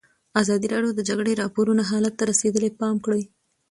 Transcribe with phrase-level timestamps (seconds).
[0.41, 3.21] ازادي راډیو د د جګړې راپورونه حالت ته رسېدلي پام کړی.